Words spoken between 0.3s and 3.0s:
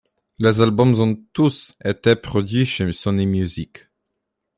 Les albums ont tous été produit chez